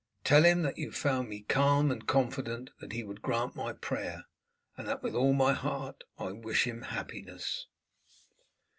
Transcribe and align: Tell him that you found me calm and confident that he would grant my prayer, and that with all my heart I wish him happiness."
Tell 0.23 0.45
him 0.45 0.63
that 0.63 0.79
you 0.79 0.91
found 0.91 1.29
me 1.29 1.41
calm 1.41 1.91
and 1.91 2.07
confident 2.07 2.71
that 2.79 2.91
he 2.91 3.03
would 3.03 3.21
grant 3.21 3.55
my 3.55 3.71
prayer, 3.71 4.25
and 4.75 4.87
that 4.87 5.03
with 5.03 5.13
all 5.13 5.33
my 5.33 5.53
heart 5.53 6.03
I 6.17 6.31
wish 6.31 6.65
him 6.65 6.81
happiness." 6.81 7.67